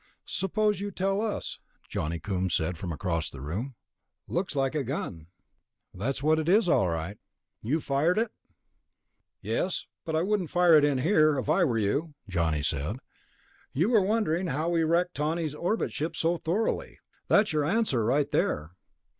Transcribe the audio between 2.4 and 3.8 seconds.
said from across the room.